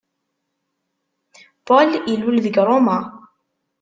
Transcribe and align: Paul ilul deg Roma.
Paul 1.67 1.89
ilul 2.13 2.37
deg 2.45 2.55
Roma. 2.67 2.97